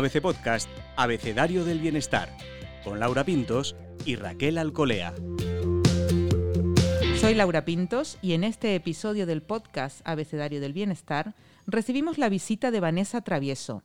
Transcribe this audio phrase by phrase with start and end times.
[0.00, 0.66] ABC Podcast,
[0.96, 2.34] Abecedario del Bienestar,
[2.84, 3.76] con Laura Pintos
[4.06, 5.12] y Raquel Alcolea.
[7.20, 11.34] Soy Laura Pintos y en este episodio del podcast Abecedario del Bienestar
[11.66, 13.82] recibimos la visita de Vanessa Travieso.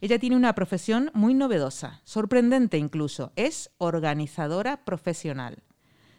[0.00, 5.62] Ella tiene una profesión muy novedosa, sorprendente incluso, es organizadora profesional.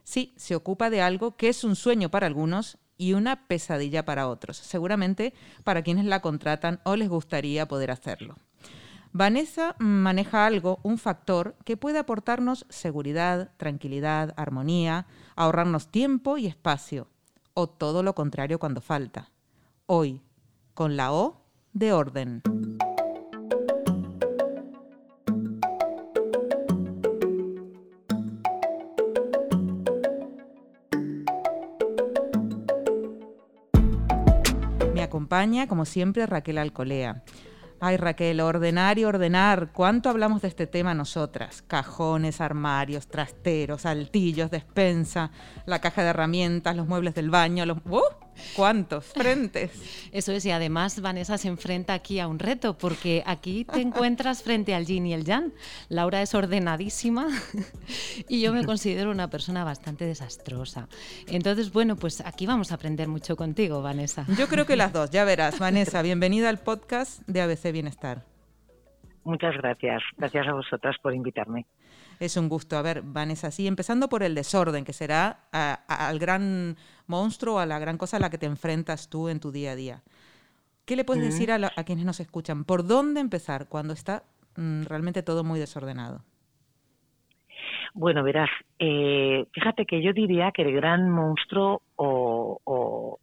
[0.04, 4.28] Sí, se ocupa de algo que es un sueño para algunos y una pesadilla para
[4.28, 8.36] otros, seguramente para quienes la contratan o les gustaría poder hacerlo.
[9.12, 17.08] Vanessa maneja algo, un factor que puede aportarnos seguridad, tranquilidad, armonía, ahorrarnos tiempo y espacio,
[17.56, 19.32] o todo lo contrario cuando falta.
[19.88, 20.22] Hoy,
[20.76, 21.42] con la O
[21.74, 22.44] de orden.
[34.94, 37.24] Me acompaña, como siempre, Raquel Alcolea.
[37.82, 39.72] Ay, Raquel, ordenar y ordenar.
[39.72, 41.62] ¿Cuánto hablamos de este tema nosotras?
[41.62, 45.32] Cajones, armarios, trasteros, altillos, despensa,
[45.66, 47.78] la caja de herramientas, los muebles del baño, los...
[47.86, 48.02] ¡Uh!
[48.56, 49.72] ¿Cuántos frentes?
[50.12, 54.44] Eso es, y además Vanessa se enfrenta aquí a un reto, porque aquí te encuentras
[54.44, 55.54] frente al yin y el yang.
[55.90, 57.28] Laura es ordenadísima
[58.28, 60.88] y yo me considero una persona bastante desastrosa.
[61.28, 64.26] Entonces, bueno, pues aquí vamos a aprender mucho contigo, Vanessa.
[64.38, 65.60] Yo creo que las dos, ya verás.
[65.60, 68.26] Vanessa, bienvenida al podcast de ABC Bienestar.
[69.24, 70.02] Muchas gracias.
[70.18, 71.66] Gracias a vosotras por invitarme.
[72.20, 72.78] Es un gusto.
[72.78, 76.78] A ver, Vanessa, sí, empezando por el desorden, que será al gran
[77.10, 79.76] monstruo, a la gran cosa a la que te enfrentas tú en tu día a
[79.76, 80.04] día.
[80.86, 82.64] ¿Qué le puedes decir a, quienes nos escuchan?
[82.64, 84.24] ¿Por dónde empezar cuando está
[84.56, 86.24] mm, realmente todo muy desordenado?
[87.94, 93.20] Bueno, verás, eh, fíjate que yo diría que el gran monstruo o,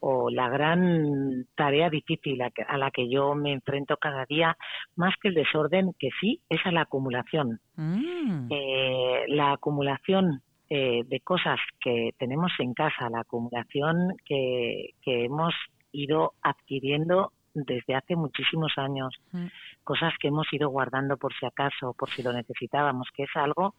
[0.00, 4.56] o la gran tarea difícil a, la que yo me enfrento cada día,
[4.94, 7.60] más que el desorden, que sí, es a la acumulación.
[7.76, 8.48] Mm.
[8.50, 15.54] Eh, la acumulación eh, de cosas que tenemos en casa, la acumulación que, que hemos
[15.92, 19.46] ido adquiriendo desde hace muchísimos años, mm.
[19.82, 23.74] cosas que hemos ido guardando por si acaso, por si lo necesitábamos, que es algo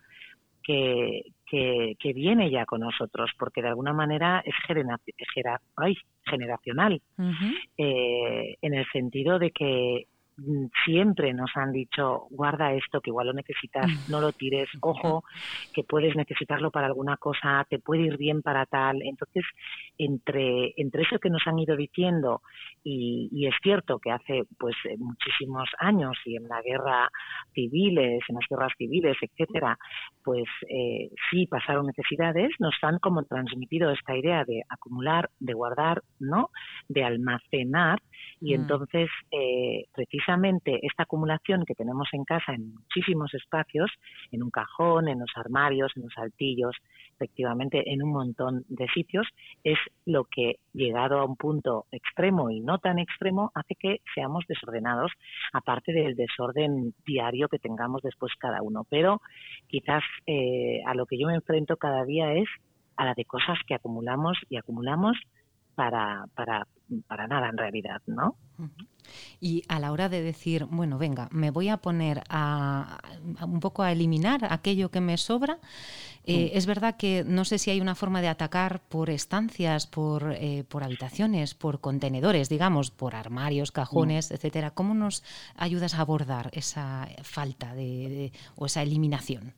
[0.63, 4.53] que, que, viene ya con nosotros, porque de alguna manera es
[6.25, 7.01] generacional,
[7.77, 10.07] eh, en el sentido de que
[10.85, 14.69] siempre nos han dicho guarda esto que igual lo necesitas no lo tires.
[14.81, 15.23] Ojo
[15.73, 19.43] que puedes necesitarlo para alguna cosa te puede ir bien para tal entonces
[19.97, 22.41] entre entre eso que nos han ido diciendo
[22.83, 27.09] y, es cierto que hace pues eh, muchísimos años y en la guerra
[27.53, 29.77] civiles en las guerras civiles etcétera
[30.23, 36.03] pues eh, sí pasaron necesidades nos han como transmitido esta idea de acumular de guardar
[36.19, 36.49] no
[36.87, 37.99] de almacenar.
[38.41, 38.61] Y mm.
[38.61, 43.89] entonces eh, precisamente precisamente esta acumulación que tenemos en casa en muchísimos espacios,
[44.31, 46.75] en un cajón, en los armarios, en los altillos,
[47.13, 49.25] efectivamente en un montón de sitios,
[49.63, 54.43] es lo que, llegado a un punto extremo y no tan extremo, hace que seamos
[54.47, 55.11] desordenados,
[55.53, 58.85] aparte del desorden diario que tengamos después cada uno.
[58.89, 59.21] Pero
[59.67, 62.49] quizás eh, a lo que yo me enfrento cada día es
[62.97, 65.17] a la de cosas que acumulamos y acumulamos
[65.75, 66.67] para, para,
[67.07, 68.35] para nada en realidad, ¿no?
[69.39, 72.99] Y a la hora de decir, bueno, venga, me voy a poner a,
[73.41, 75.59] un poco a eliminar aquello que me sobra,
[76.23, 80.33] eh, es verdad que no sé si hay una forma de atacar por estancias, por,
[80.33, 84.71] eh, por habitaciones, por contenedores, digamos, por armarios, cajones, etcétera.
[84.71, 85.23] ¿Cómo nos
[85.55, 89.53] ayudas a abordar esa falta de, o esa eliminación?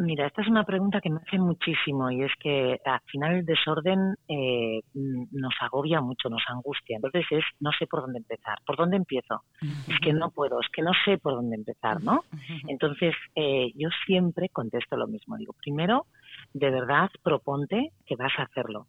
[0.00, 3.44] Mira, esta es una pregunta que me hace muchísimo y es que al final el
[3.44, 6.96] desorden eh, nos agobia mucho, nos angustia.
[6.96, 8.60] Entonces es, no sé por dónde empezar.
[8.64, 9.42] ¿Por dónde empiezo?
[9.60, 12.24] Es que no puedo, es que no sé por dónde empezar, ¿no?
[12.66, 15.36] Entonces eh, yo siempre contesto lo mismo.
[15.36, 16.06] Digo, primero,
[16.54, 18.86] de verdad, proponte que vas a hacerlo.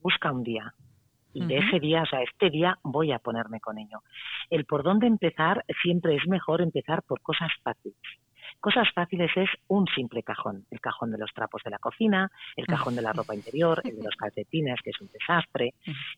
[0.00, 0.72] Busca un día,
[1.34, 3.98] y de ese día, o sea, este día voy a ponerme con ello.
[4.48, 8.00] El por dónde empezar siempre es mejor empezar por cosas fáciles.
[8.60, 12.66] Cosas fáciles es un simple cajón, el cajón de los trapos de la cocina, el
[12.66, 15.74] cajón de la ropa interior, el de los calcetines, que es un desastre,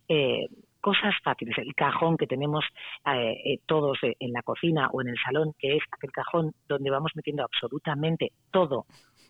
[0.08, 0.46] eh,
[0.80, 2.64] cosas fáciles, el cajón que tenemos
[3.06, 6.90] eh, eh, todos en la cocina o en el salón, que es aquel cajón donde
[6.90, 8.86] vamos metiendo absolutamente todo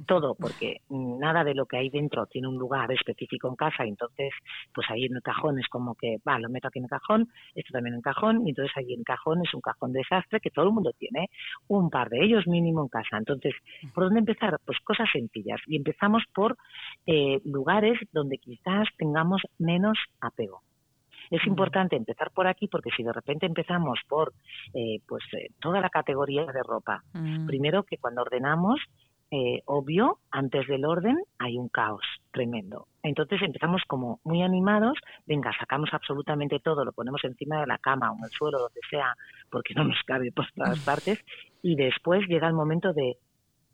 [0.07, 4.33] todo, porque nada de lo que hay dentro tiene un lugar específico en casa, entonces,
[4.75, 7.29] pues ahí en el cajón es como que, va, lo meto aquí en el cajón,
[7.55, 10.41] esto también en el cajón, y entonces ahí en el cajón es un cajón desastre
[10.41, 11.31] que todo el mundo tiene,
[11.67, 13.17] un par de ellos mínimo en casa.
[13.17, 13.55] Entonces,
[13.95, 14.59] ¿por dónde empezar?
[14.65, 16.57] Pues cosas sencillas, y empezamos por
[17.07, 20.63] eh, lugares donde quizás tengamos menos apego.
[21.31, 24.33] Es importante empezar por aquí porque si de repente empezamos por
[24.75, 27.47] eh, pues eh, toda la categoría de ropa, Mm.
[27.47, 28.81] primero que cuando ordenamos,
[29.31, 32.03] eh, obvio, antes del orden hay un caos
[32.33, 32.87] tremendo.
[33.03, 34.97] Entonces empezamos como muy animados,
[35.27, 38.81] venga, sacamos absolutamente todo, lo ponemos encima de la cama o en el suelo, donde
[38.89, 39.15] sea,
[39.51, 41.19] porque no nos cabe por todas partes,
[41.63, 43.17] y después llega el momento de,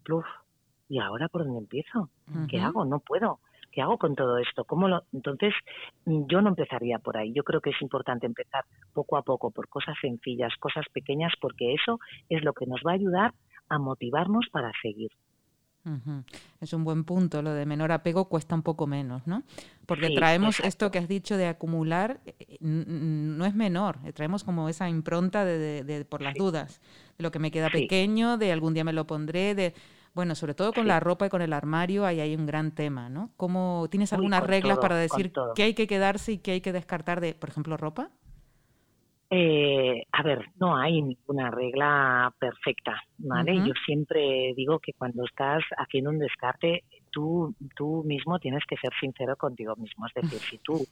[0.03, 0.27] pluf,
[0.89, 2.11] ¿y ahora por dónde empiezo?
[2.49, 2.85] ¿Qué hago?
[2.85, 3.39] No puedo.
[3.75, 4.65] ¿Qué hago con todo esto?
[4.65, 5.03] ¿Cómo lo...
[5.13, 5.53] Entonces,
[6.07, 7.33] yo no empezaría por ahí.
[7.33, 11.75] Yo creo que es importante empezar poco a poco por cosas sencillas, cosas pequeñas, porque
[11.75, 11.99] eso
[12.29, 13.35] es lo que nos va a ayudar
[13.69, 15.11] a motivarnos para seguir.
[16.61, 19.43] Es un buen punto, lo de menor apego cuesta un poco menos, ¿no?
[19.87, 20.69] Porque Sí, traemos exacto.
[20.69, 22.85] esto que has dicho de acumular, eh, n-
[23.37, 26.39] no es menor, eh, traemos como esa impronta de, de- de- por las Sí.
[26.39, 26.81] dudas,
[27.19, 27.83] de lo que me queda Sí.
[27.83, 29.75] pequeño, de algún día me lo pondré, de,
[30.15, 30.89] bueno, sobre todo con Sí.
[30.89, 33.31] la ropa y con el armario, ahí hay un gran tema, ¿no?
[33.37, 36.73] ¿Cómo, ¿Tienes algunas reglas todo, para decir qué hay que quedarse y qué hay que
[36.73, 38.11] descartar de, por ejemplo, ropa?
[39.31, 43.57] Eh, a ver, no hay ninguna regla perfecta, ¿vale?
[43.67, 46.85] Yo siempre digo que cuando estás haciendo un descarte,
[47.15, 50.07] tú, tú mismo tienes que ser sincero contigo mismo.
[50.07, 50.85] Es decir, si tú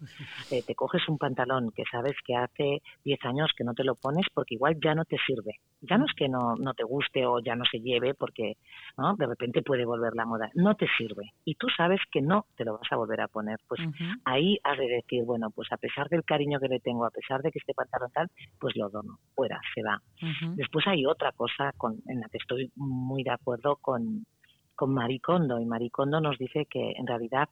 [0.50, 3.96] eh, te coges un pantalón que sabes que hace 10 años que no te lo
[3.96, 5.58] pones porque igual ya no te sirve.
[5.80, 8.56] Ya no es que no, no te guste o ya no se lleve porque
[8.96, 9.16] ¿no?
[9.16, 10.48] de repente puede volver la moda.
[10.54, 11.32] No te sirve.
[11.44, 13.58] Y tú sabes que no te lo vas a volver a poner.
[13.66, 13.80] Pues
[14.24, 17.42] ahí has de decir, bueno, pues a pesar del cariño que le tengo, a pesar
[17.42, 18.28] de que este pantalón tal,
[18.60, 20.00] pues lo dono, fuera, se va.
[20.54, 24.24] Después hay otra cosa con, en la que estoy muy de acuerdo con,
[24.74, 27.48] con Maricondo, y Maricondo nos dice que en realidad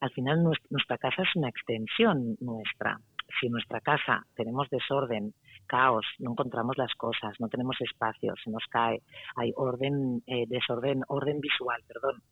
[0.00, 2.98] al final nues- nuestra casa es una extensión nuestra.
[3.38, 5.34] Si en nuestra casa tenemos desorden,
[5.66, 9.02] caos, no encontramos las cosas, no tenemos espacio, se nos cae,
[9.36, 12.22] hay orden, eh, desorden, orden visual, perdón,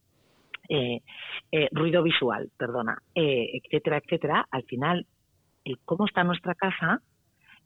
[0.68, 1.00] eh,
[1.52, 5.06] eh, ruido visual, perdona, eh, etcétera, etcétera, al final
[5.64, 7.00] el cómo está nuestra casa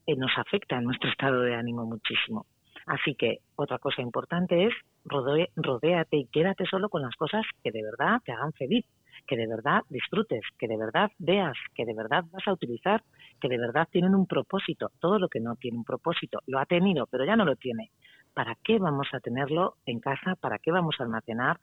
[0.06, 2.46] eh, nos afecta en nuestro estado de ánimo muchísimo.
[2.87, 4.75] Así que otra cosa importante es
[5.05, 8.84] rodéate y quédate solo con las cosas que de verdad te hagan feliz,
[9.26, 13.02] que de verdad disfrutes, que de verdad veas, que de verdad vas a utilizar,
[13.40, 14.90] que de verdad tienen un propósito.
[15.00, 17.90] Todo lo que no tiene un propósito lo ha tenido, pero ya no lo tiene.
[18.34, 20.37] ¿Para qué vamos a tenerlo en casa?
[20.40, 21.58] ¿Para qué vamos a almacenar?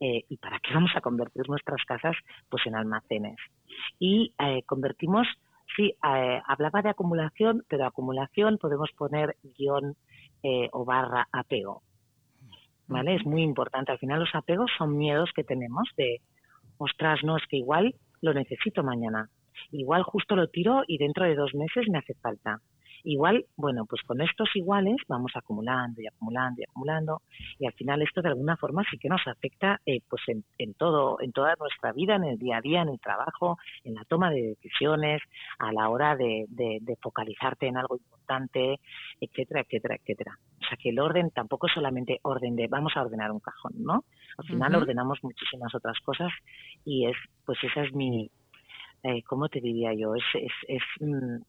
[0.00, 2.16] Eh, ¿Y para qué vamos a convertir nuestras casas
[2.48, 3.36] pues en almacenes?
[3.98, 5.26] Y eh, convertimos
[5.76, 9.96] Sí, eh, hablaba de acumulación, pero acumulación podemos poner guion
[10.44, 11.82] eh, o barra apego.
[12.86, 13.16] ¿Vale?
[13.16, 13.90] Es muy importante.
[13.92, 16.20] Al final los apegos son miedos que tenemos de,
[16.78, 19.28] ostras, no, es que igual lo necesito mañana.
[19.72, 22.60] Igual justo lo tiro y dentro de dos meses me hace falta.
[23.06, 27.20] Igual, bueno, pues con estos iguales vamos acumulando y acumulando y acumulando
[27.58, 30.72] y al final esto de alguna forma sí que nos afecta eh, pues en, en
[30.72, 34.04] todo, en toda nuestra vida, en el día a día, en el trabajo, en la
[34.06, 35.20] toma de decisiones,
[35.58, 38.13] a la hora de, de- de focalizarte en algo importante,
[39.20, 40.38] etcétera, etcétera, etcétera.
[40.60, 43.72] O sea que el orden tampoco es solamente orden de vamos a ordenar un cajón,
[43.76, 44.04] ¿no?
[44.38, 46.32] Al final ordenamos muchísimas otras cosas
[46.84, 48.30] y es, pues esa es mi,
[49.02, 50.14] eh, ¿cómo te diría yo?
[50.14, 51.42] Es, es, es, mm,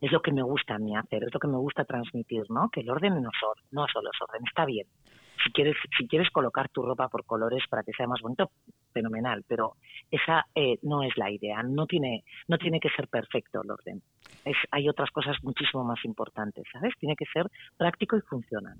[0.00, 2.68] es lo que me gusta a mí hacer, es lo que me gusta transmitir, ¿no?
[2.70, 4.86] Que el orden no, so- no solo es orden, está bien.
[5.44, 8.50] Si quieres, si quieres colocar tu ropa por colores para que sea más bonito,
[8.92, 9.76] fenomenal, pero
[10.10, 14.02] esa eh, no es la idea, no tiene, no tiene que ser perfecto el orden.
[14.44, 16.94] Es, hay otras cosas muchísimo más importantes, ¿sabes?
[16.98, 18.76] Tiene que ser práctico y funcional.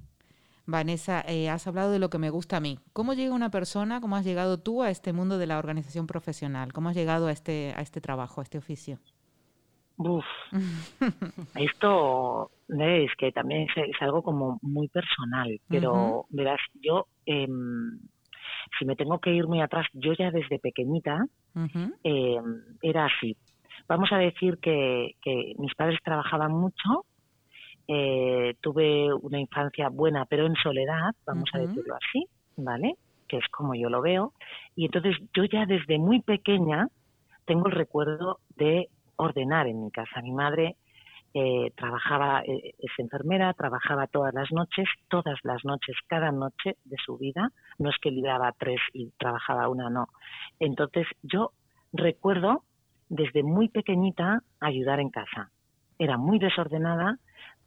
[0.64, 2.78] Vanessa, eh, has hablado de lo que me gusta a mí.
[2.92, 6.72] ¿Cómo llega una persona, cómo has llegado tú a este mundo de la organización profesional?
[6.72, 8.98] ¿Cómo has llegado a este, a este trabajo, a este oficio?
[9.96, 10.25] Uf,
[11.56, 17.98] esto es que también es, es algo como muy personal, pero verás, yo, em,
[18.78, 21.26] si me tengo que ir muy atrás, yo ya desde pequeñita
[22.04, 22.40] eh,
[22.82, 23.36] era así.
[23.88, 27.04] Vamos a decir que, que mis padres trabajaban mucho,
[27.88, 32.26] eh, tuve una infancia buena, pero en soledad, vamos a decirlo así,
[32.56, 32.94] ¿vale?
[33.28, 34.32] Que es como yo lo veo.
[34.76, 36.88] Y entonces yo ya desde muy pequeña
[37.44, 40.22] tengo el recuerdo de ordenar en mi casa.
[40.22, 40.76] Mi madre
[41.34, 46.96] eh, trabajaba, eh, es enfermera, trabajaba todas las noches, todas las noches, cada noche de
[47.04, 47.50] su vida.
[47.78, 50.08] No es que libraba tres y trabajaba una, no.
[50.58, 51.52] Entonces yo
[51.92, 52.64] recuerdo
[53.08, 55.50] desde muy pequeñita ayudar en casa.
[55.98, 57.18] Era muy desordenada,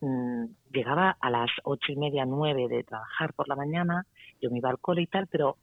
[0.02, 4.06] mm, llegaba a las ocho y media, nueve de trabajar por la mañana,
[4.42, 5.58] yo me iba al cole y tal, pero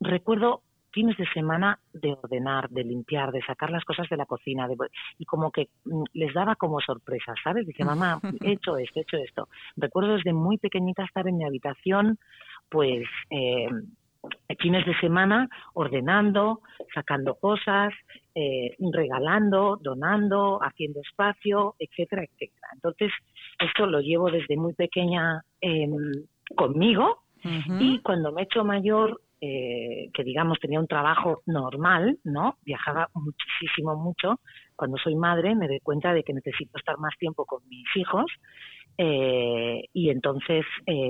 [0.00, 0.62] recuerdo
[0.94, 4.76] fines de semana de ordenar, de limpiar, de sacar las cosas de la cocina, de,
[5.18, 7.66] y como que mm, les daba como sorpresas, ¿sabes?
[7.66, 9.48] Dice, mamá, he hecho esto, he hecho esto.
[9.76, 12.18] Recuerdo desde muy pequeñita estar en mi habitación,
[12.70, 13.68] pues eh,
[14.58, 16.60] fines de semana ordenando,
[16.94, 17.92] sacando cosas,
[18.34, 22.68] eh, regalando, donando, haciendo espacio, etcétera, etcétera.
[22.72, 23.12] Entonces,
[23.58, 26.12] esto lo llevo desde muy pequeña em,
[26.56, 27.24] conmigo
[27.78, 32.56] y cuando me he hecho mayor, eh, que digamos tenía un trabajo normal, ¿no?
[32.64, 34.40] Viajaba muchísimo, mucho.
[34.76, 38.26] Cuando soy madre me doy cuenta de que necesito estar más tiempo con mis hijos
[38.96, 40.64] eh, y entonces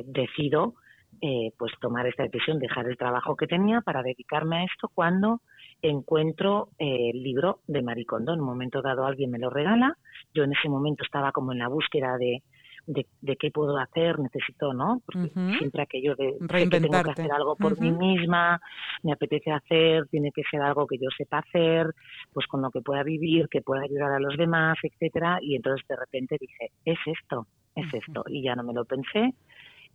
[0.06, 0.74] decido
[1.20, 5.40] eh, pues tomar esta decisión, dejar el trabajo que tenía para dedicarme a esto cuando
[5.80, 8.34] encuentro eh, el libro de Maricondo.
[8.34, 9.96] En un momento dado alguien me lo regala,
[10.34, 12.42] yo en ese momento estaba como en la búsqueda de,
[12.86, 15.00] de, qué puedo hacer, necesito, ¿no?
[15.04, 18.60] Porque siempre aquello de que tengo que hacer algo por mí misma,
[19.02, 21.86] me apetece hacer, tiene que ser algo que yo sepa hacer,
[22.32, 25.38] pues con lo que pueda vivir, que pueda ayudar a los demás, etcétera.
[25.40, 28.24] Y entonces de repente dije, es esto, es esto.
[28.28, 29.34] Y ya no me lo pensé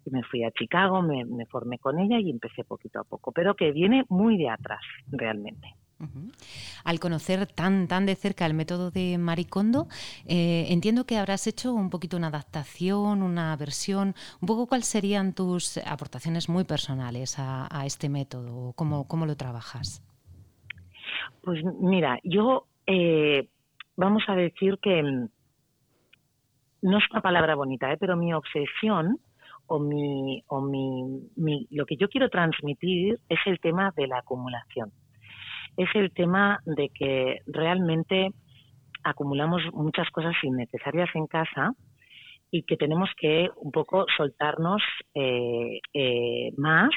[0.05, 3.71] me fui a Chicago, me, formé con ella y empecé poquito a poco, pero que
[3.71, 5.75] viene muy de atrás realmente.
[6.85, 9.87] Al conocer tan, tan de cerca el método de Maricondo,
[10.25, 14.15] eh, entiendo que habrás hecho un poquito una adaptación, una versión.
[14.41, 20.03] Un poco cuáles serían tus aportaciones muy personales a, este método, cómo, cómo lo trabajas.
[21.41, 23.49] Pues mira, yo eh,
[23.95, 25.29] vamos a decir que mm,
[26.83, 27.97] no es una palabra bonita, ¿eh?
[27.99, 29.19] pero mi obsesión
[29.67, 34.91] o, mi, o mi, lo que yo quiero transmitir es el tema de la acumulación.
[35.77, 38.31] Es el tema de que realmente
[39.03, 41.73] acumulamos muchas cosas innecesarias en casa
[42.51, 44.81] y que tenemos que un poco soltarnos
[45.13, 46.89] eh, eh, más,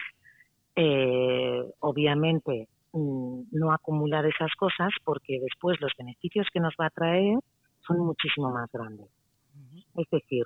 [0.74, 6.90] eh, obviamente mm, no acumular esas cosas porque después los beneficios que nos va a
[6.90, 7.38] traer
[7.86, 9.08] son muchísimo más grandes.
[9.94, 10.44] Es decir,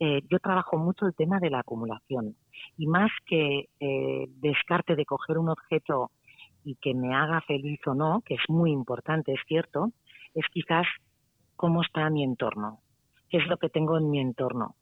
[0.00, 2.36] eh, yo trabajo mucho el tema de la acumulación
[2.76, 6.10] y más que eh, descarte de coger un objeto
[6.64, 9.92] y que me haga feliz o no, que es muy importante, es cierto,
[10.34, 10.86] es quizás
[11.56, 12.80] cómo está mi entorno,
[13.28, 14.74] qué es lo que tengo en mi entorno,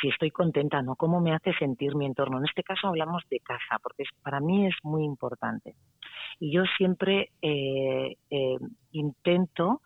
[0.00, 0.96] si estoy contenta, ¿no?
[0.96, 2.38] ¿Cómo me hace sentir mi entorno?
[2.38, 5.74] En este caso hablamos de casa, porque para mí es muy importante.
[6.38, 8.16] Y yo siempre eh,
[8.92, 9.80] intento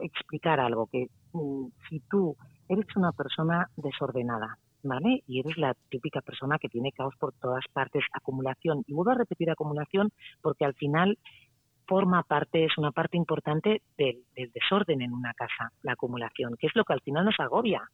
[0.00, 2.36] explicar algo, que mm, si tú
[2.68, 5.22] eres una persona desordenada, ¿vale?
[5.26, 8.84] Y eres la típica persona que tiene caos por todas partes, acumulación.
[8.86, 10.10] Y vuelvo a repetir acumulación
[10.42, 11.18] porque al final
[11.86, 16.74] forma parte, es una parte importante del, desorden en una casa, la acumulación, que es
[16.74, 17.88] lo que al final nos agobia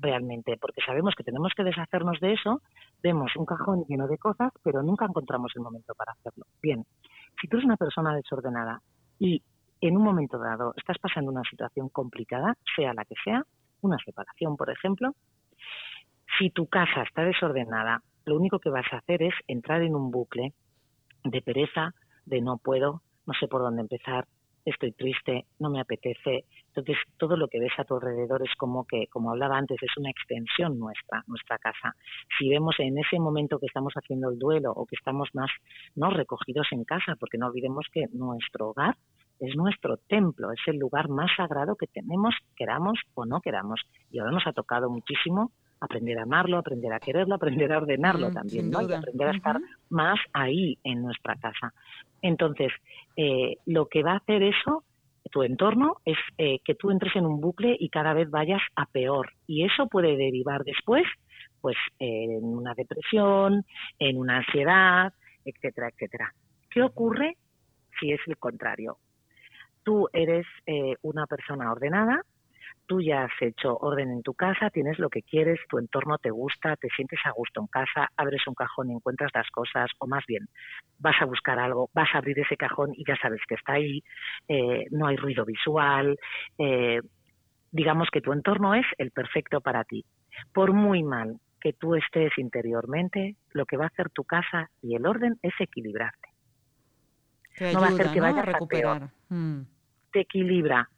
[0.00, 2.62] realmente, porque sabemos que tenemos que deshacernos de eso,
[3.02, 6.46] vemos un cajón lleno de cosas, pero nunca encontramos el momento para hacerlo.
[6.62, 6.84] Bien,
[7.40, 8.80] si tú eres una persona desordenada
[9.18, 9.42] y
[9.80, 13.44] en un momento dado estás pasando una situación complicada, sea la que sea,
[13.82, 15.14] una separación, por ejemplo,
[16.38, 20.10] si tu casa está desordenada, lo único que vas a hacer es entrar en un
[20.10, 20.52] bucle
[21.24, 21.94] de pereza,
[22.26, 24.26] de no puedo, no sé por dónde empezar,
[24.64, 26.44] estoy triste, no me apetece.
[26.68, 29.96] Entonces, todo lo que ves a tu alrededor es como que, como hablaba antes, es
[29.96, 31.94] una extensión nuestra, nuestra casa.
[32.38, 35.50] Si vemos en ese momento que estamos haciendo el duelo o que estamos más
[35.94, 38.96] no recogidos en casa, porque no olvidemos que nuestro hogar
[39.40, 43.80] es nuestro templo, es el lugar más sagrado que tenemos, queramos o no queramos.
[44.10, 45.52] Y ahora nos ha tocado muchísimo
[45.84, 48.82] aprender a amarlo, aprender a quererlo, aprender a ordenarlo mm, también, ¿no?
[48.82, 49.60] Y aprender a estar
[49.90, 51.72] más ahí en nuestra casa.
[52.22, 52.72] Entonces,
[53.16, 54.84] eh, lo que va a hacer eso,
[55.30, 58.86] tu entorno, es eh, que tú entres en un bucle y cada vez vayas a
[58.86, 59.30] peor.
[59.46, 61.04] Y eso puede derivar después,
[61.60, 63.64] pues, en una depresión,
[63.98, 65.12] en una ansiedad,
[65.44, 66.32] etcétera, etcétera.
[66.70, 67.36] ¿Qué ocurre
[68.00, 68.98] si es el contrario?
[69.84, 72.22] tú eres eh, una persona ordenada,
[72.86, 76.30] tú ya has hecho orden en tu casa, tienes lo que quieres, tu entorno te
[76.30, 80.06] gusta, te sientes a gusto en casa, abres un cajón y encuentras las cosas, o
[80.06, 80.46] más bien,
[80.98, 84.02] vas a buscar algo, vas a abrir ese cajón y ya sabes que está ahí,
[84.48, 86.16] eh, no hay ruido visual,
[86.58, 87.00] eh,
[87.70, 90.04] digamos que tu entorno es el perfecto para ti.
[90.52, 94.94] Por muy mal que tú estés interiormente, lo que va a hacer tu casa y
[94.94, 96.28] el orden es equilibrarte.
[97.72, 99.10] no va a hacer que vayas a recuperar.
[99.28, 99.62] Mm
[100.20, 100.88] equilibra.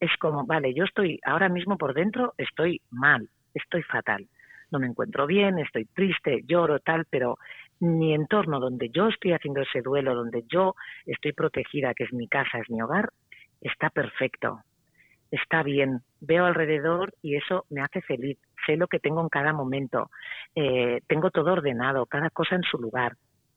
[0.00, 4.26] Es como, vale, yo estoy ahora mismo por dentro, estoy mal, estoy fatal.
[4.70, 7.38] No me encuentro bien, estoy triste, lloro, tal, pero
[7.80, 10.74] mi entorno donde yo estoy haciendo ese duelo, donde yo
[11.06, 13.10] estoy protegida, que es mi casa, es mi hogar,
[13.60, 14.60] está perfecto,
[15.30, 16.00] está bien.
[16.20, 18.38] Veo alrededor y eso me hace feliz.
[18.66, 20.10] Sé lo que tengo en cada momento.
[20.54, 23.16] Eh, tengo todo ordenado, cada cosa en su lugar.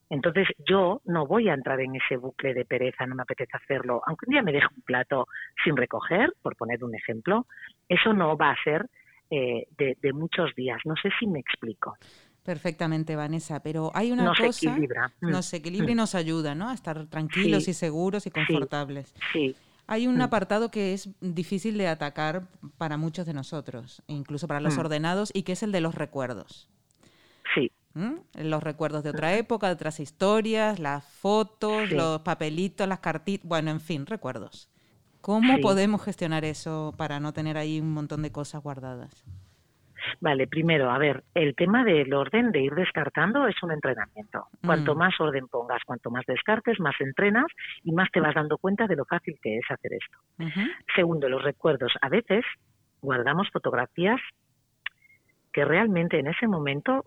[0.10, 4.02] Entonces yo no voy a entrar en ese bucle de pereza, no me apetece hacerlo.
[4.08, 5.28] Aunque un día me deje un plato
[5.64, 7.46] sin recoger, por poner un ejemplo,
[7.88, 8.90] eso no va a ser
[9.30, 10.80] eh, de, muchos días.
[10.86, 11.96] No sé si me explico.
[12.44, 14.72] Perfectamente, Vanessa, pero hay una nos cosa...
[14.72, 15.12] Equilibra.
[15.22, 15.30] Mm.
[15.30, 15.98] Nos equilibra y mm.
[15.98, 16.70] nos ayuda, ¿no?
[16.70, 19.14] A estar tranquilos y seguros y confortables.
[19.32, 19.56] Sí.
[19.86, 22.48] Hay un apartado que es difícil de atacar
[22.78, 26.70] para muchos de nosotros, incluso para los ordenados, y que es el de los recuerdos.
[28.36, 33.72] Los recuerdos de otra época, de otras historias, las fotos, los papelitos, las cartitas, bueno,
[33.72, 34.70] en fin, recuerdos.
[35.22, 39.26] ¿Cómo podemos gestionar eso para no tener ahí un montón de cosas guardadas?
[40.22, 44.48] Vale, primero, a ver, el tema del orden de ir descartando es un entrenamiento.
[44.66, 44.98] Cuanto mm.
[44.98, 47.46] más orden pongas, cuanto más descartes, más entrenas
[47.84, 50.18] y más te vas dando cuenta de lo fácil que es hacer esto.
[50.96, 51.94] Segundo, los recuerdos.
[52.02, 52.46] A veces
[53.02, 54.20] guardamos fotografías
[55.52, 57.06] que realmente en ese momento,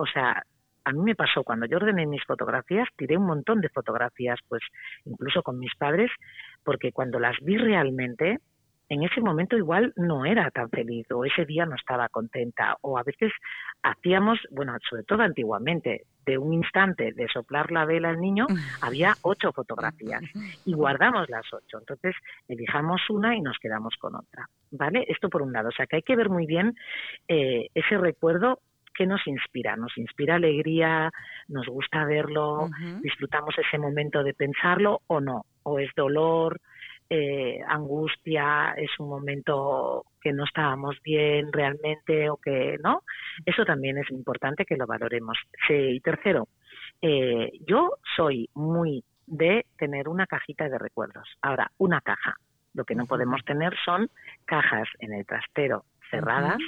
[0.00, 0.42] o sea,
[0.84, 4.62] a mí me pasó cuando yo ordené mis fotografías, tiré un montón de fotografías, pues
[5.04, 6.10] incluso con mis padres,
[6.64, 8.38] porque cuando las vi realmente,
[8.88, 12.98] en ese momento igual no era tan feliz o ese día no estaba contenta o
[12.98, 13.32] a veces
[13.82, 18.46] hacíamos, bueno, sobre todo antiguamente, de un instante de soplar la vela al niño,
[18.82, 20.22] había ocho fotografías
[20.64, 21.78] y guardamos las ocho.
[21.78, 22.14] Entonces,
[22.46, 24.48] elijamos una y nos quedamos con otra.
[24.70, 25.04] ¿Vale?
[25.08, 25.68] Esto por un lado.
[25.68, 26.74] O sea, que hay que ver muy bien
[27.26, 28.60] eh, ese recuerdo
[29.00, 29.76] que nos inspira.
[29.76, 31.10] Nos inspira alegría,
[31.48, 32.68] nos gusta verlo,
[33.00, 35.46] disfrutamos ese momento de pensarlo o no.
[35.62, 36.60] O es dolor,
[37.08, 43.04] eh, angustia, es un momento que no estábamos bien realmente o que no.
[43.46, 45.38] Eso también es importante que lo valoremos.
[45.66, 46.48] Sí, y tercero,
[47.00, 51.26] eh, yo soy muy de tener una cajita de recuerdos.
[51.40, 52.36] Ahora, una caja.
[52.74, 54.10] Lo que no podemos tener son
[54.44, 56.58] cajas en el trastero cerradas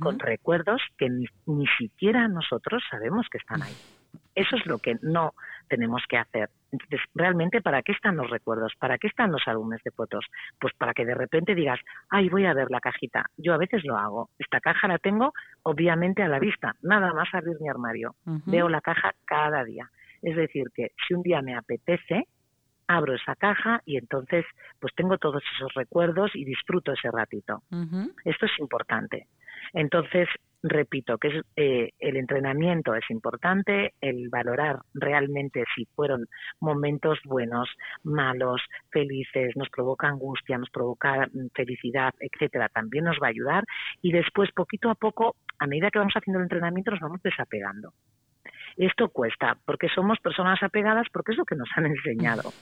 [0.00, 3.74] con recuerdos que ni, ni siquiera nosotros sabemos que están ahí.
[4.34, 5.34] Eso es lo que no
[5.68, 6.48] tenemos que hacer.
[6.70, 8.72] Entonces, realmente, ¿para qué están los recuerdos?
[8.78, 10.24] ¿Para qué están los álbumes de fotos?
[10.60, 13.26] Pues para que de repente digas, ay, voy a ver la cajita.
[13.36, 14.30] Yo a veces lo hago.
[14.38, 16.76] Esta caja la tengo, obviamente, a la vista.
[16.82, 18.14] Nada más abrir mi armario.
[18.46, 19.90] Veo la caja cada día.
[20.22, 22.26] Es decir, que si un día me apetece,
[22.88, 24.44] abro esa caja y entonces
[24.80, 27.62] pues tengo todos esos recuerdos y disfruto ese ratito.
[28.24, 29.26] Esto es importante.
[29.72, 30.28] Entonces,
[30.62, 36.26] repito que es, eh, el entrenamiento es importante, el valorar realmente si fueron
[36.60, 37.68] momentos buenos,
[38.02, 43.64] malos, felices, nos provoca angustia, nos provoca mm, felicidad, etcétera, también nos va a ayudar
[44.02, 47.92] y después poquito a poco, a medida que vamos haciendo el entrenamiento, nos vamos desapegando.
[48.76, 52.52] Esto cuesta, porque somos personas apegadas, porque es lo que nos han enseñado.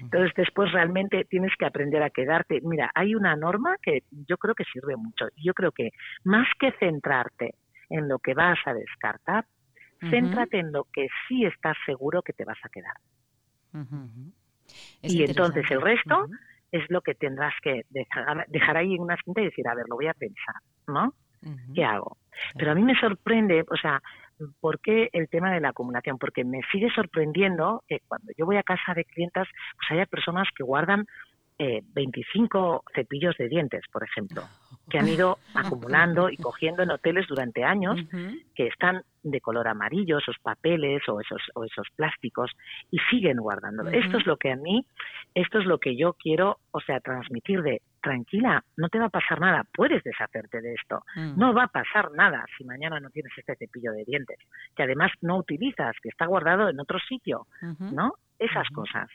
[0.00, 2.60] Entonces, después realmente tienes que aprender a quedarte.
[2.62, 5.26] Mira, hay una norma que yo creo que sirve mucho.
[5.36, 5.90] Yo creo que
[6.24, 7.54] más que centrarte
[7.88, 9.46] en lo que vas a descartar,
[10.10, 12.96] céntrate en lo que sí estás seguro que te vas a quedar.
[15.02, 16.26] Y entonces el resto
[16.72, 19.86] es lo que tendrás que dejar, dejar ahí en una cinta y decir, a ver,
[19.88, 20.56] lo voy a pensar,
[20.88, 21.14] ¿no?
[21.74, 22.18] ¿Qué hago?
[22.58, 24.02] Pero a mí me sorprende, o sea,
[24.60, 26.18] ¿Por qué el tema de la acumulación?
[26.18, 30.46] Porque me sigue sorprendiendo que cuando yo voy a casa de clientas, pues haya personas
[30.54, 31.06] que guardan
[31.58, 34.42] eh, 25 cepillos de dientes, por ejemplo,
[34.90, 37.98] que han ido acumulando y cogiendo en hoteles durante años,
[38.54, 42.50] que están de color amarillo, esos papeles o esos, o esos plásticos,
[42.90, 43.88] y siguen guardándolo.
[43.88, 44.86] Esto es lo que a mí,
[45.34, 49.10] esto es lo que yo quiero, o sea, transmitir de tranquila, no te va a
[49.18, 51.36] pasar nada, puedes deshacerte de esto, mm.
[51.36, 54.38] no va a pasar nada si mañana no tienes este cepillo de dientes,
[54.76, 57.48] que además no utilizas, que está guardado en otro sitio,
[57.80, 58.14] ¿no?
[58.38, 59.08] Esas cosas.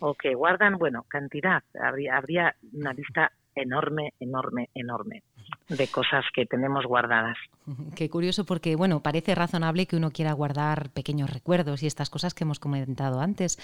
[0.00, 5.22] O que guardan, bueno, cantidad, habría, habría una lista enorme, enorme, enorme
[5.68, 7.36] de cosas que tenemos guardadas.
[7.96, 12.34] Qué curioso porque, bueno, parece razonable que uno quiera guardar pequeños recuerdos y estas cosas
[12.34, 13.58] que hemos comentado antes,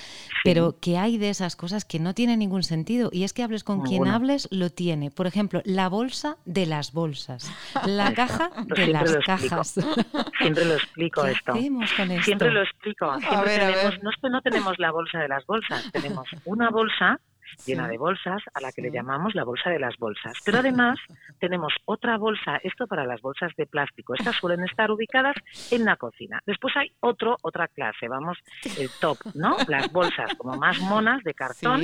[0.45, 3.65] pero que hay de esas cosas que no tienen ningún sentido y es que hables
[3.65, 5.11] con quien hables lo tiene.
[5.11, 7.53] Por ejemplo, la bolsa de las bolsas,
[7.87, 9.75] la caja de las cajas.
[10.39, 11.53] Siempre lo explico esto.
[11.53, 12.25] Con esto.
[12.25, 13.07] Siempre lo explico.
[13.07, 17.21] No es que no tenemos la bolsa de las bolsas, tenemos una bolsa
[17.67, 20.35] llena de bolsas, a la que le llamamos la bolsa de las bolsas.
[20.45, 20.99] Pero además
[21.39, 24.15] tenemos otra bolsa, esto para las bolsas de plástico.
[24.15, 25.37] Estas suelen estar ubicadas
[25.71, 26.41] en la cocina.
[26.47, 28.39] Después hay otro, otra clase, vamos,
[28.79, 29.57] el top, ¿no?
[29.69, 31.83] Las bolsas como más monas de cartón,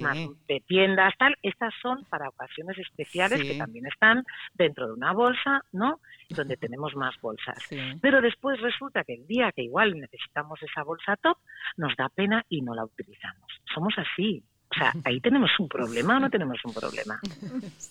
[0.00, 1.36] más de tiendas, tal.
[1.42, 4.24] Estas son para ocasiones especiales que también están
[4.54, 6.00] dentro de una bolsa, ¿no?
[6.30, 7.58] Donde tenemos más bolsas.
[8.00, 11.38] Pero después resulta que el día que igual necesitamos esa bolsa top,
[11.76, 13.60] nos da pena y no la utilizamos.
[13.72, 14.42] Somos así,
[14.74, 17.20] o sea, ahí tenemos un problema o no tenemos un problema.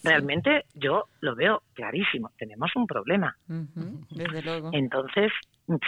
[0.03, 3.35] Realmente yo lo veo clarísimo, tenemos un problema.
[3.47, 4.69] Desde luego.
[4.73, 5.31] Entonces,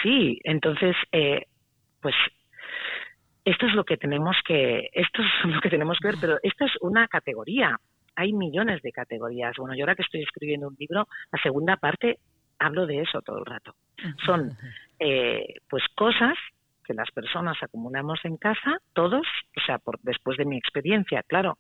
[0.02, 1.46] sí, entonces, eh,
[2.02, 2.16] pues
[3.44, 6.66] esto es lo que tenemos que, esto es lo que tenemos que ver, pero esto
[6.66, 7.78] es una categoría.
[8.16, 9.54] Hay millones de categorías.
[9.58, 12.20] Bueno, yo ahora que estoy escribiendo un libro, la segunda parte
[12.58, 13.76] hablo de eso todo el rato.
[14.26, 14.58] Son
[15.00, 16.36] eh, pues cosas
[16.86, 19.26] que las personas acumulamos en casa, todos,
[19.58, 21.58] o sea, por, después de mi experiencia, claro,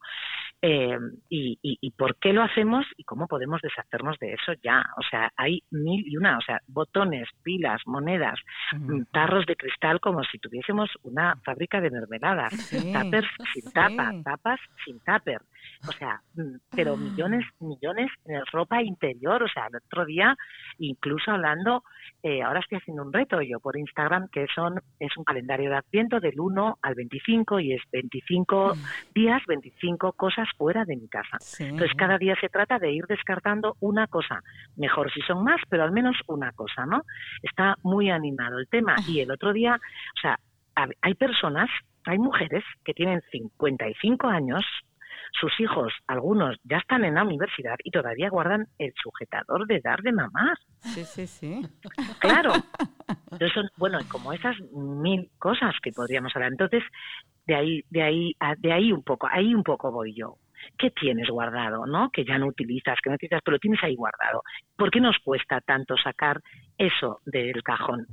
[0.62, 0.98] eh,
[1.30, 4.84] y, y, por qué lo hacemos y cómo podemos deshacernos de eso ya.
[4.98, 8.40] O sea, hay mil y una, o sea, botones, pilas, monedas,
[8.74, 14.60] mm, tarros de cristal como si tuviésemos una fábrica de mermeladas, tuppers sin tapa, tapas
[14.84, 15.42] sin tupper.
[15.88, 16.98] O sea, mm, pero ah.
[16.98, 19.44] millones, millones en ropa interior.
[19.44, 20.36] O sea, el otro día,
[20.80, 21.84] incluso hablando,
[22.24, 25.78] eh, ahora estoy haciendo un reto yo por Instagram, que son es un calendario de
[25.78, 29.14] Adviento del 1 al 25 y es 25 mm.
[29.14, 31.38] días, 25 cosas fuera de mi casa.
[31.60, 34.42] Entonces, cada día se trata de ir descartando una cosa.
[34.76, 37.04] Mejor si son más, pero al menos una cosa, ¿no?
[37.42, 38.96] Está muy animado el tema.
[39.08, 40.40] Y el otro día, o sea,
[41.02, 41.70] hay personas,
[42.06, 44.64] hay mujeres que tienen 55 años
[45.40, 50.02] sus hijos, algunos ya están en la universidad y todavía guardan el sujetador de dar
[50.02, 50.60] de mamás.
[50.80, 51.62] Sí, sí, sí.
[52.20, 52.54] Claro.
[53.32, 56.52] Entonces, bueno, como esas mil cosas que podríamos hablar.
[56.52, 56.84] Entonces,
[57.46, 60.38] de ahí, de ahí, de ahí un poco, ahí un poco voy yo.
[60.78, 62.10] ¿Qué tienes guardado, no?
[62.12, 64.44] Que ya no utilizas, que no utilizas, pero tienes ahí guardado.
[64.76, 66.42] ¿Por qué nos cuesta tanto sacar
[66.78, 68.08] eso del cajón?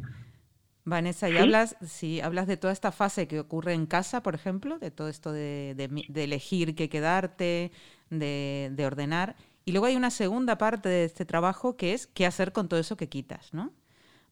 [0.85, 4.79] Vanessa, y hablas, si hablas de toda esta fase que ocurre en casa, por ejemplo,
[4.79, 5.71] de todo esto de,
[6.15, 7.71] elegir qué quedarte,
[8.11, 9.37] de, ordenar.
[9.65, 12.81] Y luego hay una segunda parte de este trabajo que es qué hacer con todo
[12.81, 13.73] eso que quitas, ¿no?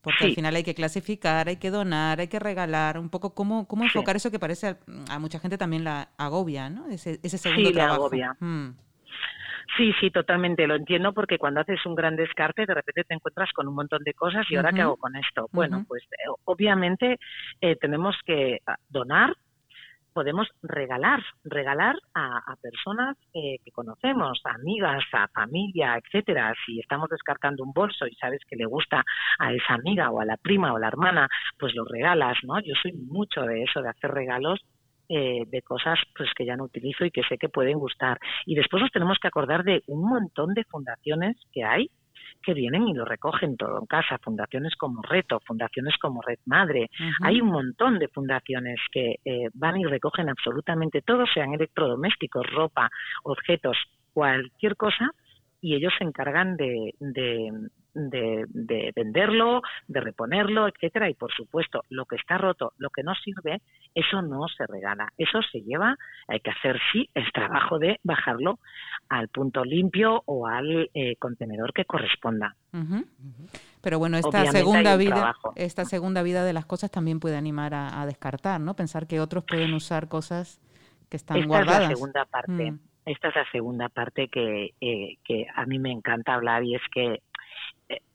[0.02, 3.68] Porque al final hay que clasificar, hay que donar, hay que regalar, un poco cómo,
[3.68, 4.76] cómo enfocar eso que parece
[5.10, 6.86] a, mucha gente también la agobia, ¿no?
[6.88, 8.06] Ese, ese segundo sí, trabajo.
[8.06, 8.34] agobia.
[8.40, 8.70] Mm.
[9.76, 13.52] Sí, sí, totalmente, lo entiendo porque cuando haces un gran descarte de repente te encuentras
[13.52, 15.48] con un montón de cosas y ahora qué hago con esto.
[15.52, 17.18] Bueno, pues eh, obviamente
[17.60, 19.36] eh, tenemos que ah, donar,
[20.12, 26.54] podemos regalar, regalar a, personas eh, que conocemos, a amigas, a familia, etcétera.
[26.66, 29.04] Si estamos descartando un bolso y sabes que le gusta
[29.38, 32.60] a esa amiga o a la prima o a la hermana, pues lo regalas, ¿no?
[32.60, 34.60] Yo soy mucho de eso, de hacer regalos
[35.08, 38.18] eh, de cosas pues que ya no utilizo y que sé que pueden gustar.
[38.46, 41.90] Y después nos tenemos que acordar de un montón de fundaciones que hay
[42.42, 46.90] que vienen y lo recogen todo en casa, fundaciones como Reto, fundaciones como Red Madre.
[47.22, 52.90] Hay un montón de fundaciones que eh, van y recogen absolutamente todo, sean electrodomésticos, ropa,
[53.24, 53.76] objetos,
[54.12, 55.10] cualquier cosa,
[55.60, 57.50] y ellos se encargan de, de,
[57.94, 61.08] venderlo, de reponerlo, etcétera.
[61.08, 63.60] Y por supuesto, lo que está roto, lo que no sirve,
[63.94, 65.12] eso no se regala.
[65.18, 65.96] Eso se lleva,
[66.28, 68.58] hay que hacer sí el trabajo de bajarlo
[69.08, 72.56] al punto limpio o al eh, contenedor que corresponda.
[73.80, 78.04] Pero bueno, esta segunda vida, esta segunda vida de las cosas también puede animar a,
[78.06, 78.74] descartar, ¿no?
[78.74, 80.60] Pensar que otros pueden usar cosas
[81.08, 81.82] que están guardadas.
[81.82, 82.70] Es la segunda parte.
[82.72, 82.78] Mm.
[83.06, 86.82] Esta es la segunda parte que, eh, que a mí me encanta hablar y es
[86.92, 87.22] que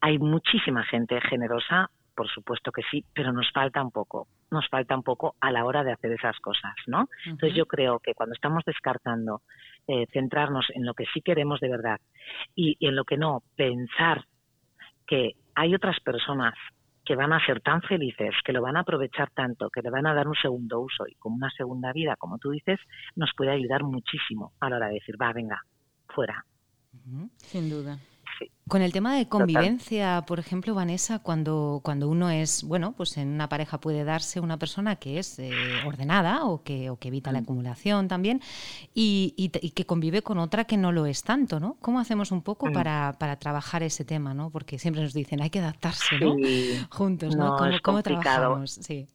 [0.02, 4.96] hay muchísima gente generosa, por supuesto que sí, pero nos falta un poco, nos falta
[4.96, 7.10] un poco a la hora de hacer esas cosas, ¿no?
[7.26, 9.42] Entonces yo creo que cuando estamos descartando,
[9.88, 12.00] eh, centrarnos en lo que sí queremos de verdad
[12.56, 14.26] y, en lo que no, pensar
[15.06, 16.54] que hay otras personas
[17.04, 20.08] que van a ser tan felices, que lo van a aprovechar tanto, que le van
[20.08, 22.80] a dar un segundo uso y como una segunda vida, como tú dices,
[23.16, 25.62] nos puede ayudar muchísimo a la hora de decir, va, venga,
[26.08, 26.44] fuera.
[27.38, 28.00] Sin duda.
[28.68, 33.28] Con el tema de convivencia, por ejemplo, Vanessa, cuando, cuando uno es, bueno, pues en
[33.28, 35.52] una pareja puede darse una persona que es eh,
[35.86, 37.44] ordenada o que, o que evita la mm.
[37.44, 38.42] acumulación también
[38.96, 41.78] y, que convive con otra que no lo es tanto, ¿no?
[41.80, 42.74] ¿Cómo hacemos un poco mm.
[42.74, 44.50] para, para, trabajar ese tema, ¿no?
[44.50, 46.36] Porque siempre nos dicen, hay que adaptarse, ¿no?
[46.90, 47.58] Juntos, ¿no?
[47.84, 48.72] ¿Cómo, trabajamos?
[48.72, 49.06] Sí.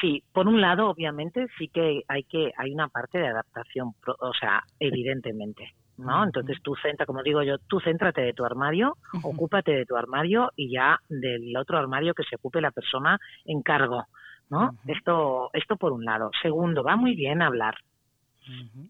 [0.00, 4.32] Sí, por un lado, obviamente, sí que hay que hay una parte de adaptación, o
[4.38, 5.74] sea, evidentemente.
[5.96, 6.24] ¿No?
[6.24, 10.50] Entonces tú centra, como digo yo, tú céntrate de tu armario, ocúpate de tu armario
[10.56, 14.04] y ya del otro armario que se ocupe la persona en cargo,
[14.50, 14.70] ¿no?
[14.86, 16.30] Esto, esto por un lado.
[16.42, 17.76] Segundo, va muy bien hablar.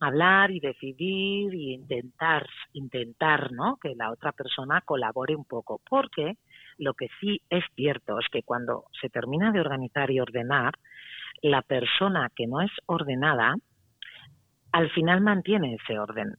[0.01, 3.77] Hablar y decidir y intentar, intentar, ¿no?
[3.77, 6.35] Que la otra persona colabore un poco, porque
[6.79, 10.75] lo que sí es cierto es que cuando se termina de organizar y ordenar,
[11.41, 13.55] la persona que no es ordenada,
[14.73, 16.35] al final mantiene ese orden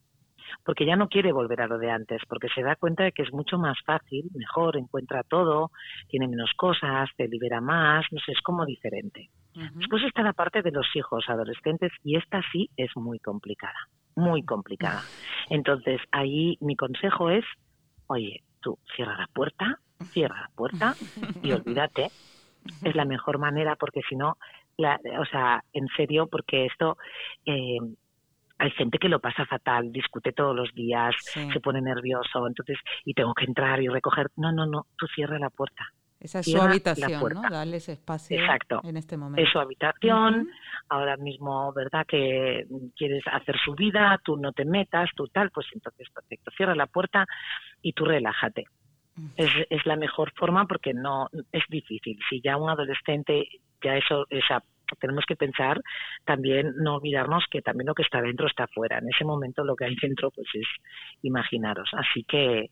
[0.63, 3.23] porque ya no quiere volver a lo de antes, porque se da cuenta de que
[3.23, 5.71] es mucho más fácil, mejor, encuentra todo,
[6.07, 9.29] tiene menos cosas, te libera más, no sé, es como diferente.
[9.75, 14.43] Después está la parte de los hijos adolescentes y esta sí es muy complicada, muy
[14.43, 15.01] complicada.
[15.49, 17.45] Entonces, ahí mi consejo es,
[18.07, 20.95] oye, tú cierra la puerta, cierra la puerta
[21.41, 22.09] y olvídate.
[22.83, 24.37] Es la mejor manera porque si no,
[24.77, 26.97] o sea, en serio, porque esto...
[27.45, 27.77] Eh,
[28.57, 33.13] hay gente que lo pasa fatal, discute todos los días, se pone nervioso, entonces, y
[33.13, 34.27] tengo que entrar y recoger.
[34.37, 35.85] No, no, no, tú cierra la puerta.
[36.19, 37.41] Esa es su habitación, ¿no?
[37.49, 38.81] Darle ese espacio Exacto.
[38.83, 39.43] en este momento.
[39.43, 40.49] Es su habitación,
[40.89, 42.05] ahora mismo, ¿verdad?
[42.07, 42.65] Que
[42.95, 46.87] quieres hacer su vida, tú no te metas, tú tal, pues entonces perfecto, cierra la
[46.87, 47.25] puerta
[47.81, 48.65] y tú relájate.
[49.37, 52.17] Es, es la mejor forma porque no es difícil.
[52.29, 53.47] Si ya un adolescente
[53.81, 54.61] ya eso esa
[54.99, 55.81] tenemos que pensar
[56.23, 58.99] también, no olvidarnos que también lo que está dentro está fuera.
[58.99, 60.67] En ese momento lo que hay dentro pues es
[61.21, 61.89] imaginaros.
[61.93, 62.69] Así que,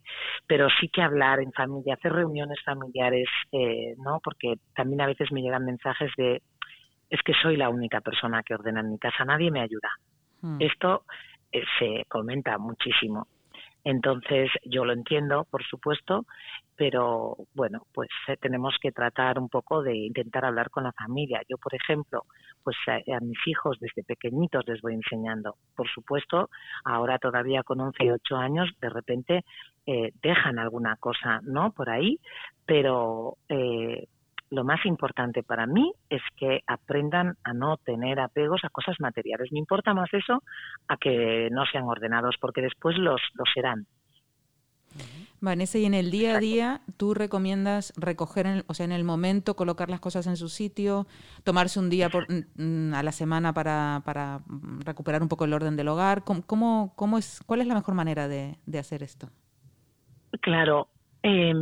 [0.48, 4.20] pero sí que hablar en familia, hacer reuniones familiares, eh, ¿no?
[4.24, 6.42] Porque también a veces me llegan mensajes de,
[7.10, 9.90] es que soy la única persona que ordena en mi casa, nadie me ayuda.
[10.42, 10.58] Hmm.
[10.60, 11.04] Esto
[11.52, 13.28] eh, se comenta muchísimo.
[13.84, 16.26] Entonces, yo lo entiendo, por supuesto,
[16.76, 21.42] pero bueno, pues eh, tenemos que tratar un poco de intentar hablar con la familia.
[21.50, 22.24] Yo, por ejemplo,
[22.64, 25.56] pues a, mis hijos desde pequeñitos les voy enseñando.
[25.76, 26.50] Por supuesto,
[26.86, 29.46] ahora todavía con 11 y 8 años, de repente
[29.86, 31.72] eh, dejan alguna cosa, ¿no?
[31.72, 32.20] Por ahí,
[32.66, 34.08] pero eh,
[34.54, 39.52] lo más importante para mí es que aprendan a no tener apegos a cosas materiales.
[39.52, 40.44] Me importa más eso
[40.88, 43.88] a que no sean ordenados, porque después los, los serán.
[45.42, 49.04] Vanessa, y en el día a día, ¿tú recomiendas recoger, en, o sea, en el
[49.04, 51.08] momento, colocar las cosas en su sitio,
[51.44, 54.42] tomarse un día por, mm, a la semana para, para,
[54.86, 56.24] recuperar un poco el orden del hogar?
[56.24, 59.30] ¿Cómo, cómo, es, ¿Cuál es la mejor manera de, de hacer esto?
[60.42, 60.90] Claro,
[61.24, 61.54] eh,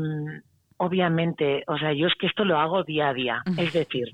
[0.81, 3.43] obviamente, o sea, yo es que esto lo hago día a día.
[3.55, 4.07] Es decir,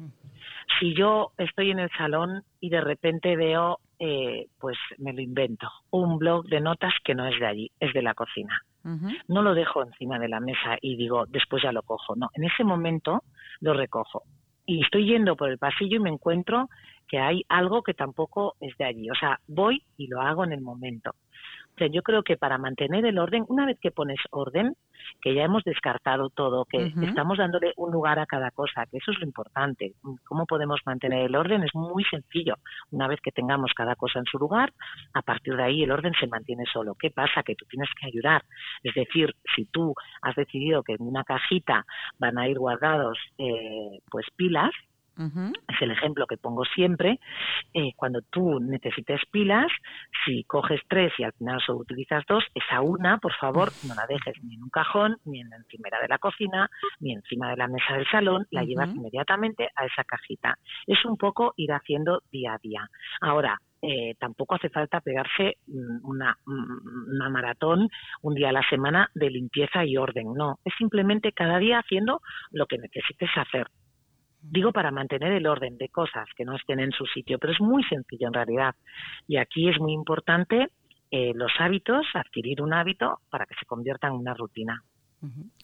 [0.80, 5.70] si yo estoy en el salón y de repente veo, eh, pues me lo invento,
[5.92, 8.62] un blog de notas que no es de allí, es de la cocina.
[9.28, 12.16] No lo dejo encima de la mesa y digo, después ya lo cojo.
[12.16, 13.24] No, en ese momento
[13.62, 14.24] lo recojo.
[14.66, 16.70] Y estoy yendo por el pasillo y me encuentro
[17.08, 19.10] que hay algo que tampoco es de allí.
[19.10, 21.12] O sea, voy y lo hago en el momento
[21.86, 24.76] yo creo que para mantener el orden, una vez que pones orden,
[25.22, 29.12] que ya hemos descartado todo, que estamos dándole un lugar a cada cosa, que eso
[29.12, 29.94] es lo importante.
[30.26, 31.64] ¿Cómo podemos mantener el orden?
[31.64, 32.56] Es muy sencillo.
[32.92, 34.74] Una vez que tengamos cada cosa en su lugar,
[35.14, 36.96] a partir de ahí el orden se mantiene solo.
[36.96, 37.44] ¿Qué pasa?
[37.44, 38.44] Que tú tienes que ayudar.
[38.84, 41.86] Es decir, si tú has decidido que en una cajita
[42.20, 44.72] van a ir guardados eh, pues pilas,
[45.18, 47.20] es el ejemplo que pongo siempre.
[47.74, 49.68] Eh, cuando tú necesites pilas,
[50.26, 54.06] si coges tres y al final solo utilizas dos, esa una, por favor, no la
[54.08, 57.58] dejes ni en un cajón, ni en la encimera de la cocina, ni encima de
[57.58, 60.58] la mesa del salón, la llevas inmediatamente a esa cajita.
[60.86, 62.88] Es un poco ir haciendo día a día.
[63.22, 67.90] Ahora, eh, tampoco hace falta pegarse mm, una, mm, una, maratón
[68.24, 72.22] un día a la semana de limpieza y orden, no, es simplemente cada día haciendo
[72.52, 73.68] lo que necesites hacer.
[74.42, 77.60] Digo para mantener el orden de cosas que no estén en su sitio, pero es
[77.60, 78.76] muy sencillo en realidad.
[79.28, 80.70] Y aquí es muy importante
[81.12, 84.84] eh, los hábitos, adquirir un hábito para que se convierta en una rutina.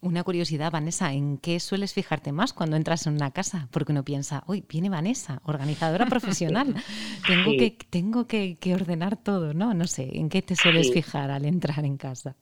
[0.02, 3.68] Una curiosidad, Vanessa, ¿en qué sueles fijarte más cuando entras en una casa?
[3.72, 6.74] Porque uno piensa, uy, viene Vanessa, organizadora profesional,
[7.28, 9.76] tengo, que, tengo que, ordenar todo, ¿no?
[9.76, 12.36] No sé, ¿en qué te sueles fijar al entrar en casa?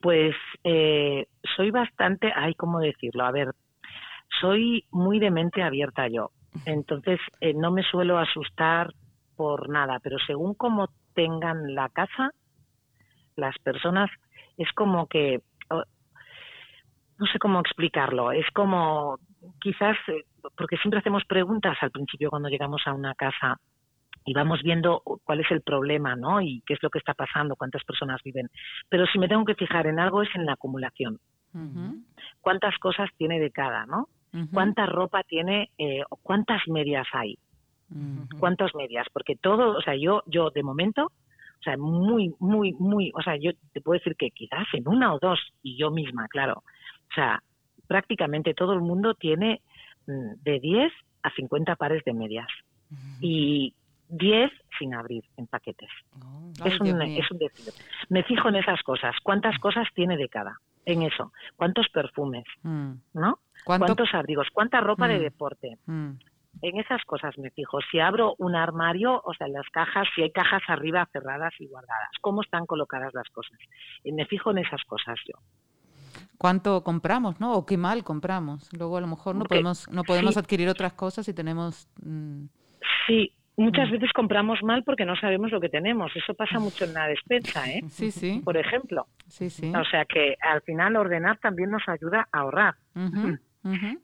[0.00, 3.24] Pues eh, soy bastante, ay, ¿cómo decirlo?
[3.24, 3.54] A ver,
[4.40, 6.30] soy muy de mente abierta yo.
[6.64, 8.92] Entonces, eh, no me suelo asustar
[9.36, 12.30] por nada, pero según cómo tengan la casa,
[13.36, 14.10] las personas,
[14.56, 19.18] es como que, no sé cómo explicarlo, es como
[19.60, 20.24] quizás, eh,
[20.56, 23.60] porque siempre hacemos preguntas al principio cuando llegamos a una casa
[24.24, 26.40] y vamos viendo cuál es el problema, ¿no?
[26.40, 28.48] Y qué es lo que está pasando, cuántas personas viven.
[28.88, 31.18] Pero si me tengo que fijar en algo es en la acumulación.
[32.40, 34.08] ¿Cuántas cosas tiene de cada, no?
[34.52, 37.38] Cuánta ropa tiene, eh, cuántas medias hay,
[38.38, 43.12] cuántas medias, porque todo, o sea, yo, yo de momento, o sea, muy, muy, muy,
[43.14, 46.28] o sea, yo te puedo decir que quizás en una o dos, y yo misma,
[46.28, 46.62] claro,
[47.10, 47.42] o sea,
[47.86, 49.60] prácticamente todo el mundo tiene
[50.06, 52.48] mm, de 10 a 50 pares de medias.
[53.20, 53.74] Y
[54.08, 55.90] 10 sin abrir en paquetes.
[56.24, 57.72] Oh, es, un, es un decir.
[58.08, 59.16] Me fijo en esas cosas.
[59.22, 60.60] ¿Cuántas cosas tiene de cada?
[60.84, 61.32] En eso.
[61.56, 62.44] ¿Cuántos perfumes?
[62.62, 62.92] Mm.
[63.14, 63.40] ¿No?
[63.66, 64.46] ¿Cuántos abrigos?
[64.52, 65.22] ¿Cuánta ropa de mm.
[65.22, 65.78] deporte?
[65.86, 66.10] Mm.
[66.62, 67.78] En esas cosas me fijo.
[67.90, 72.10] Si abro un armario, o sea, las cajas, si hay cajas arriba cerradas y guardadas,
[72.20, 73.58] cómo están colocadas las cosas.
[74.04, 75.38] Y me fijo en esas cosas yo.
[76.38, 77.54] ¿Cuánto compramos, no?
[77.54, 78.70] O qué mal compramos.
[78.72, 81.88] Luego a lo mejor no podemos, no podemos adquirir otras cosas y tenemos.
[82.02, 82.46] Mm,
[83.06, 86.14] sí, Muchas veces compramos mal porque no sabemos lo que tenemos.
[86.14, 87.80] Eso pasa mucho en la despensa, ¿eh?
[87.88, 88.42] Sí, sí.
[88.44, 89.06] Por ejemplo.
[89.28, 89.72] Sí, sí.
[89.74, 92.74] O sea que al final ordenar también nos ayuda a ahorrar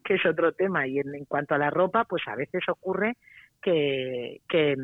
[0.05, 0.87] que es otro tema.
[0.87, 3.17] Y en, cuanto a la ropa, pues a veces ocurre
[3.61, 4.77] que, que,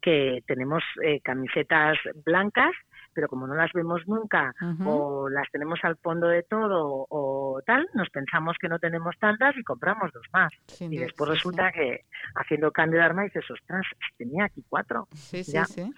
[0.00, 2.72] que tenemos eh, camisetas blancas
[3.16, 7.88] pero como no las vemos nunca o las tenemos al fondo de todo o tal,
[7.94, 10.52] nos pensamos que no tenemos tantas y compramos dos más.
[10.78, 12.02] y después resulta que
[12.34, 13.86] haciendo cambio de arma dices, ostras,
[14.18, 15.08] tenía aquí cuatro.
[15.14, 15.90] Sí, sí, sí.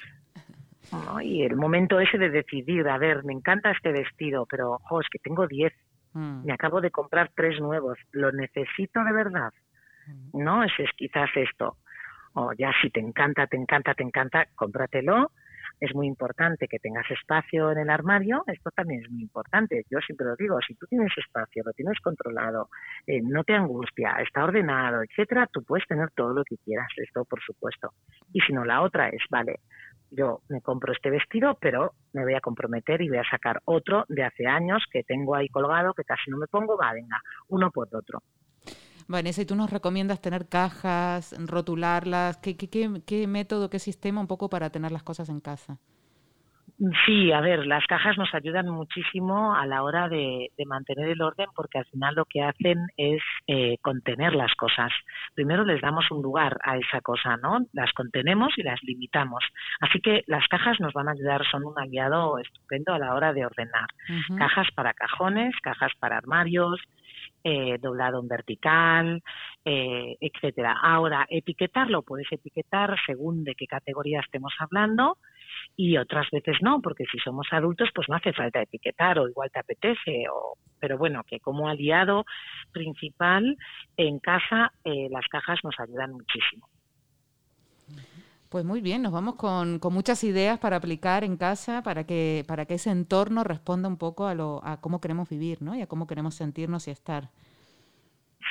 [1.23, 5.09] Y el momento ese de decidir, a ver, me encanta este vestido, pero ojo, es
[5.11, 5.73] que tengo diez.
[6.19, 6.45] Mm.
[6.47, 7.97] Me acabo de comprar tres nuevos.
[8.11, 9.53] ¿Lo necesito de verdad?
[10.07, 10.43] Mm.
[10.43, 11.77] No, ese es quizás esto.
[12.35, 15.31] O ya si te encanta, te encanta, te encanta, cómpratelo
[15.81, 19.85] es muy importante que tengas espacio en el armario, esto también es muy importante.
[19.91, 22.69] Yo siempre lo digo, si tú tienes espacio, lo tienes controlado,
[23.07, 27.25] eh, no te angustia, está ordenado, etcétera, tú puedes tener todo lo que quieras, esto
[27.25, 27.93] por supuesto.
[28.33, 29.61] Y si no, la otra es, vale,
[30.11, 34.05] yo me compro este vestido, pero me voy a comprometer y voy a sacar otro
[34.09, 37.71] de hace años que tengo ahí colgado, que casi no me pongo, va, venga, uno
[37.71, 38.23] por otro.
[39.07, 42.37] Vanessa, ¿y tú nos recomiendas tener cajas, rotularlas?
[42.37, 45.79] ¿Qué, qué, método, qué sistema un poco para tener las cosas en casa?
[47.05, 51.49] Sí, a ver, las cajas nos ayudan muchísimo a la hora de, mantener el orden
[51.57, 54.93] porque al final lo que hacen es eh, contener las cosas.
[55.35, 57.67] Primero les damos un lugar a esa cosa, ¿no?
[57.73, 59.43] Las contenemos y las limitamos.
[59.81, 63.33] Así que las cajas nos van a ayudar, son un aliado estupendo a la hora
[63.33, 63.89] de ordenar.
[64.37, 66.81] Cajas para cajones, cajas para armarios,
[67.43, 69.23] eh, doblado en vertical,
[69.65, 70.77] eh, etcétera.
[70.81, 75.17] Ahora, etiquetarlo puedes etiquetar según de qué categoría estemos hablando
[75.81, 79.49] y otras veces no, porque si somos adultos pues no hace falta etiquetar o igual
[79.53, 82.25] te apetece, o, pero bueno, que como aliado
[82.73, 83.57] principal
[83.97, 86.69] en casa eh, las cajas nos ayudan muchísimo.
[88.49, 92.45] Pues muy bien, nos vamos con, con, muchas ideas para aplicar en casa para que,
[92.49, 95.77] para que ese entorno responda un poco a, lo, a cómo queremos vivir ¿no?
[95.77, 97.29] y a cómo queremos sentirnos y estar.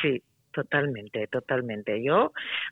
[0.01, 2.01] Sí, totalmente, totalmente.
[2.01, 2.31] Yo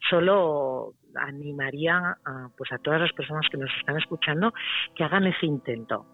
[0.09, 4.54] solo animaría a, pues a todas las personas que nos están escuchando
[4.95, 6.06] que hagan ese intento,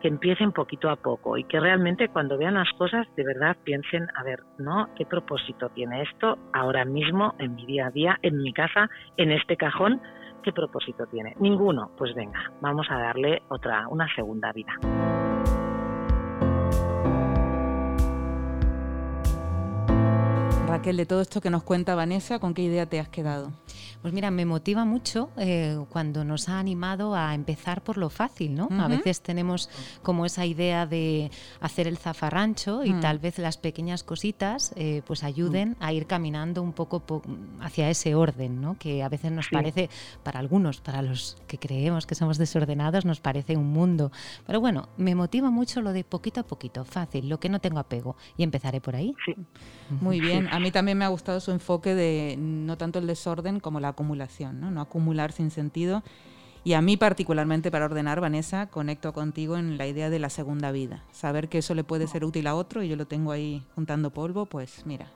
[0.00, 4.08] que empiecen poquito a poco y que realmente cuando vean las cosas de verdad piensen,
[4.16, 4.88] a ver, ¿no?
[4.96, 9.32] ¿Qué propósito tiene esto ahora mismo en mi día a día, en mi casa, en
[9.32, 10.00] este cajón?
[10.42, 11.34] ¿Qué propósito tiene?
[11.38, 11.90] Ninguno.
[11.98, 14.72] Pues venga, vamos a darle otra, una segunda vida.
[20.70, 23.50] Raquel, de todo esto que nos cuenta Vanessa, ¿con qué idea te has quedado?
[24.02, 28.54] Pues mira, me motiva mucho eh, cuando nos ha animado a empezar por lo fácil,
[28.54, 28.68] ¿no?
[28.78, 29.68] A veces tenemos
[30.02, 33.00] como esa idea de hacer el zafarrancho y mm.
[33.00, 35.82] tal vez las pequeñas cositas eh, pues ayuden mm.
[35.82, 37.02] a ir caminando un poco
[37.60, 38.78] hacia ese orden, ¿no?
[38.78, 39.90] Que a veces nos parece,
[40.22, 44.12] para algunos, para los que creemos que somos desordenados, nos parece un mundo.
[44.46, 47.80] Pero bueno, me motiva mucho lo de poquito a poquito, fácil, lo que no tengo
[47.80, 48.16] apego.
[48.36, 49.16] Y empezaré por ahí.
[50.00, 50.46] Muy bien.
[50.46, 53.88] A mí también me ha gustado su enfoque de no tanto el desorden como la
[53.88, 54.70] acumulación, ¿no?
[54.70, 56.02] no acumular sin sentido.
[56.62, 60.72] Y a mí particularmente para ordenar, Vanessa, conecto contigo en la idea de la segunda
[60.72, 61.02] vida.
[61.10, 64.10] Saber que eso le puede ser útil a otro y yo lo tengo ahí juntando
[64.10, 65.06] polvo, pues mira,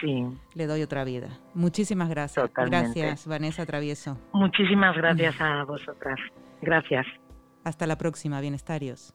[0.00, 0.26] sí.
[0.54, 1.38] le doy otra vida.
[1.54, 2.50] Muchísimas gracias.
[2.54, 4.18] Gracias, Vanessa Travieso.
[4.32, 6.18] Muchísimas gracias a vosotras.
[6.60, 7.06] Gracias.
[7.64, 9.14] Hasta la próxima, bienestarios.